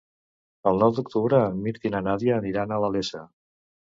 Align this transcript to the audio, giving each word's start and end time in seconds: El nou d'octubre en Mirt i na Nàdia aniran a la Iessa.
El 0.69 0.79
nou 0.83 0.93
d'octubre 0.99 1.41
en 1.49 1.59
Mirt 1.65 1.85
i 1.89 1.91
na 1.97 2.01
Nàdia 2.05 2.39
aniran 2.41 2.73
a 2.73 2.81
la 2.85 2.91
Iessa. 2.97 3.23